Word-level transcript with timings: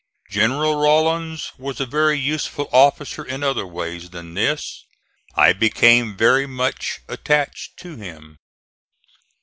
General 0.31 0.81
Rawlins 0.81 1.51
was 1.59 1.79
a 1.79 1.85
very 1.85 2.17
useful 2.17 2.67
officer 2.73 3.23
in 3.23 3.43
other 3.43 3.67
ways 3.67 4.09
than 4.09 4.33
this. 4.33 4.83
I 5.35 5.53
became 5.53 6.17
very 6.17 6.47
much 6.47 7.01
attached 7.07 7.77
to 7.81 7.97
him. 7.97 8.39